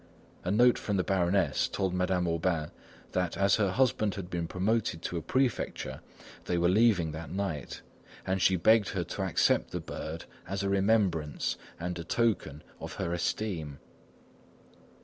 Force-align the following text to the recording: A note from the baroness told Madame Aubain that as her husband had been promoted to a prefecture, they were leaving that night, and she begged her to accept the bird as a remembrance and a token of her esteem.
A 0.43 0.49
note 0.49 0.79
from 0.79 0.97
the 0.97 1.03
baroness 1.03 1.67
told 1.67 1.93
Madame 1.93 2.25
Aubain 2.25 2.71
that 3.11 3.37
as 3.37 3.57
her 3.57 3.69
husband 3.69 4.15
had 4.15 4.31
been 4.31 4.47
promoted 4.47 5.03
to 5.03 5.17
a 5.17 5.21
prefecture, 5.21 6.01
they 6.45 6.57
were 6.57 6.67
leaving 6.69 7.11
that 7.11 7.29
night, 7.29 7.83
and 8.25 8.41
she 8.41 8.55
begged 8.55 8.89
her 8.89 9.03
to 9.03 9.21
accept 9.21 9.69
the 9.69 9.79
bird 9.79 10.25
as 10.47 10.63
a 10.63 10.69
remembrance 10.69 11.55
and 11.79 11.99
a 11.99 12.03
token 12.03 12.63
of 12.79 12.93
her 12.93 13.13
esteem. 13.13 13.77